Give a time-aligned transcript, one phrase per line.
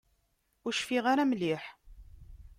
[0.65, 1.63] Ur cfiɣ ara mliḥ.